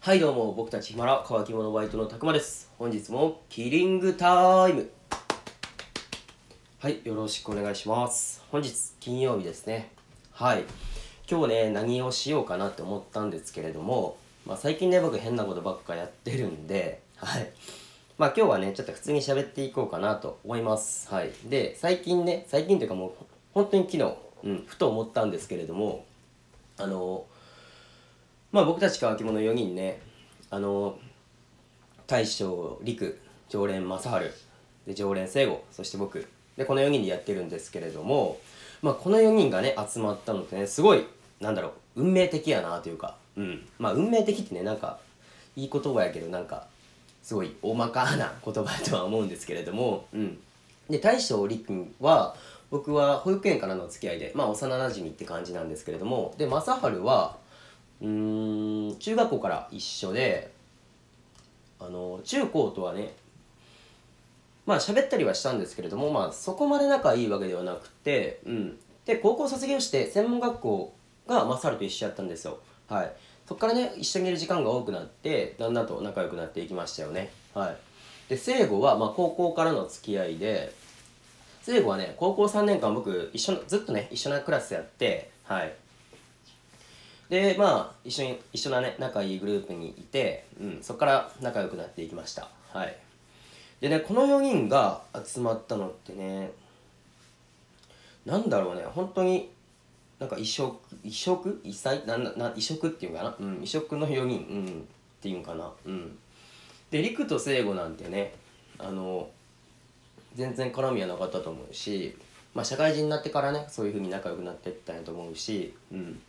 [0.00, 2.70] はいどうも僕たちヒマラ乾き物バイトのたくまです。
[2.78, 4.88] 本日もキリングタイム。
[6.78, 8.42] はいよろしくお願いします。
[8.50, 9.90] 本日金曜日ですね。
[10.30, 10.64] はい。
[11.28, 14.16] 今日ね何をしようかなって思ったんですけれども、
[14.46, 17.50] まあ、最近ね僕変なことばっかやってるんではい。
[18.18, 21.12] まあ今日はねちょっと普通に喋っていこうかなと思います。
[21.12, 21.32] はい。
[21.44, 23.12] で最近ね最近というかもう
[23.52, 26.06] 本当に昨日、うん、ふと思ったんですけれども
[26.78, 27.26] あの
[28.52, 30.00] まあ僕たち乾き物4人ね
[30.50, 30.98] あの
[32.06, 34.30] 大将陸常連正治
[34.86, 38.38] で常連聖吾そして僕でこの4人でやってるんですけれども
[38.82, 41.06] まあこの4人がね集まったのってねすごい
[41.40, 43.66] なんだろう運命的やなというかうん。
[43.78, 44.98] まあ運命的ってねなんか
[45.56, 46.66] いい言葉やけどなんか
[47.22, 50.38] すごい大まかな言葉やとは思うんですけれどもうん。
[50.88, 52.34] で大将陸は
[52.70, 57.36] 僕は保育園からの付き合いでまあ幼なじみって感じなんですけれどもで正治は
[58.00, 60.52] うん中学校から一緒で
[61.80, 63.14] あの中高とはね
[64.66, 68.78] まあ喋ったりはしたんですけれどもまあそこまで仲いいわけではなくてうん。
[69.06, 70.94] で高校卒業して専門学校
[71.26, 72.58] がマサルと一緒やったんですよ。
[72.88, 73.12] はい。
[73.46, 77.32] そこからね一緒にいる時間が多くなってだんだんと仲良くなっていきましたよね。
[77.54, 77.76] はい。
[78.28, 80.74] で聖子はまあ高校からの付き合いで
[81.62, 85.72] 聖子はね高校3年間僕一緒ずっとね一緒なクラスやってはい。
[87.28, 92.48] でまあ一緒に一緒なね仲いいグループにいて、うん、そこから仲良くなっていきました。
[92.72, 92.96] はい。
[93.80, 96.52] でねこの4人が集まったのってね
[98.24, 99.50] なんだろうね本当に
[100.18, 101.60] なんか異色異色？
[101.62, 102.04] 異彩？
[102.06, 104.70] なな異色っていうかな、うん、異色の4人、うん、っ
[105.20, 105.70] ていうんかな？
[105.84, 106.18] うん。
[106.90, 108.34] で陸と聖子なんてね
[108.78, 109.28] あの
[110.34, 112.16] 全然絡みはなかったと思うし
[112.54, 116.20] まあ社会人になってからねそういう風に仲良くなってったんやと思うしうん。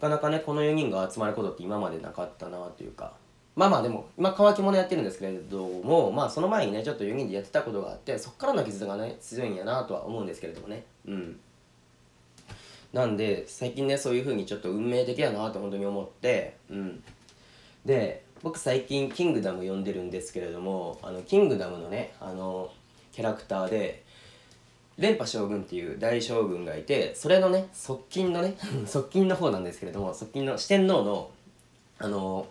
[0.00, 3.14] なかなかねこの4人が集まることって今までなかったなというか。
[3.54, 10.84] まあまあでも今乾き物やってるんですけれどもまあその前にねちょっと4人でやってたことがあってそっからの絆がね強いんやなとは思うんですけれどもね。
[11.06, 11.40] うん。
[12.92, 17.02] なんで最近ねそういう風にちょっと運命的やなと本当に思ってうん。
[17.86, 22.70] で僕最近「キングダム」読んでるんですけれどもあのキングダムのねあの
[23.12, 24.04] キャラクターで
[24.98, 31.30] 連覇将軍っていう大将軍がいてそれのね側近のね 側近の方なんですけれども側近の四天王の
[31.98, 32.46] あの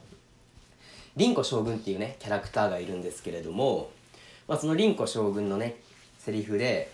[1.15, 3.89] 凛子将軍っていうねキャラクターがいるんですけれども、
[4.47, 5.77] まあ、その凛子将軍のね
[6.19, 6.91] セリフで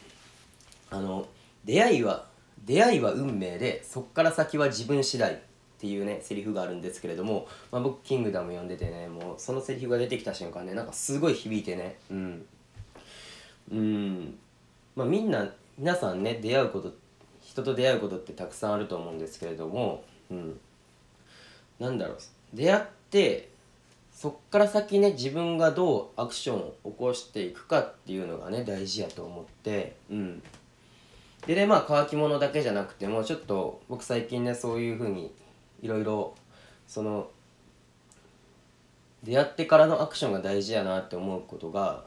[0.90, 1.28] あの
[1.66, 2.28] 出会いは
[2.66, 5.38] 出会いは運命でそっから先は自分次第っ
[5.80, 12.46] ていうねセリフがあるんですけれども、まあ、僕「キングダム」読んでてねもうそのセリフが出てきた瞬間ねなんかすごい響いてねうん。
[13.72, 14.40] うん。
[14.96, 16.94] まあ、みんな皆さんね出会うこと
[17.42, 20.60] 人と出会うことってたくさんあると思うんですけれども、うん、
[21.80, 22.18] なんだろう。
[22.54, 23.50] 出会って
[24.14, 30.44] そっから先ね自分がどうアクションを起こしていくかっていうのがね大事やと思って、うん、
[31.48, 35.34] でねまあ乾き物だけじゃなくてもちょっと僕最近ねそういうふうに
[35.82, 36.36] いろいろ
[36.88, 37.30] その
[39.24, 42.04] 出会ってからのアクションが大事やなって思うことが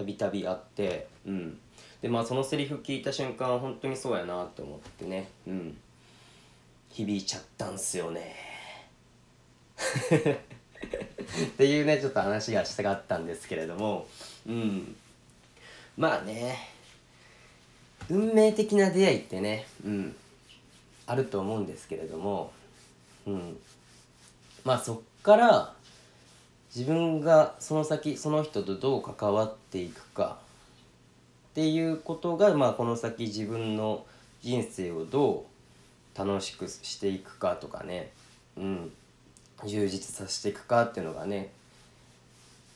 [0.00, 1.58] たびたびあってうん。
[2.00, 5.28] でまあそのセリフ聞いた瞬間本当にそうやなって思ってね。
[5.46, 5.76] うん。
[6.88, 8.34] 響いちゃったんすよね。
[10.16, 14.08] っていうねちょっと話がしたかったんですけれども。
[14.46, 14.96] うん。
[15.98, 16.56] まあね。
[18.08, 20.16] 運命的な出会いってねうん。
[21.06, 22.52] あると思うんですけれども。
[23.26, 23.58] うん。
[24.64, 25.74] まあそっから
[26.74, 30.38] 自分がその先その人とどう関わっていくか。
[31.50, 34.06] っていうことが、まあ、この先自分の
[34.40, 35.46] 人生をど
[36.14, 38.12] う楽しくしていくかとかね、
[38.56, 38.92] うん、
[39.66, 41.50] 充実させていくかっていうのがね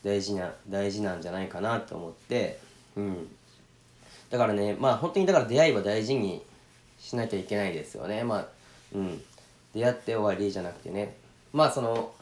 [0.03, 2.59] 大事な大事なんじゃないかなと思って、
[2.97, 3.29] うん、
[4.29, 6.43] だからねまあ本当にだから出会いは大事に
[6.99, 8.23] しなきゃいけないですよね。
[8.23, 8.47] まあ
[8.93, 9.21] うん。
[9.73, 11.15] 出会って終わりじゃなくてね。
[11.53, 12.13] まあその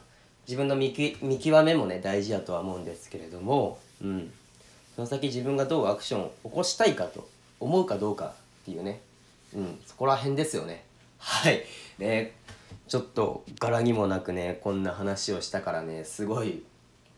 [0.48, 4.32] 自分の見見極めもね大事だとは思うんですけれどもうん。
[4.96, 7.28] その先自分がどうアクションを起こしたいかと
[7.60, 9.02] 思うかどうかっていうね。
[9.56, 9.80] うん。
[9.86, 10.84] そこら辺ですよね。
[11.18, 11.64] はい。
[11.98, 12.34] ね
[12.88, 16.62] ちょっと柄にもなくねこんな話をしたからねすごい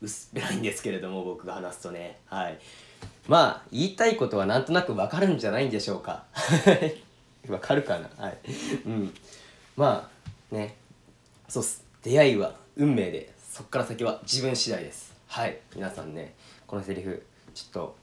[0.01, 2.19] 薄っぺらいんですけれども僕が話すとね。
[2.27, 2.59] はい。
[3.27, 6.23] まあ言いたいことはなんとなくわかるんじゃないんでしょうか。
[7.49, 8.09] わかるかな？
[8.17, 8.37] はい。
[8.85, 9.13] うん。
[9.75, 10.09] ま
[10.51, 10.75] あね。
[11.49, 11.83] そうっす。
[12.03, 15.15] 出会いは運命でそっから先は自分次第です。
[15.27, 15.57] はい。
[15.75, 16.33] 皆さんね
[16.67, 17.95] このセリフちょっと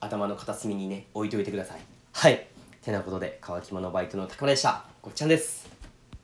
[0.00, 1.80] 頭の片隅にね置いといてください。
[2.12, 2.46] はい。
[2.82, 5.73] てなことで乾き物バイトのたくまでしたごっちゃんです。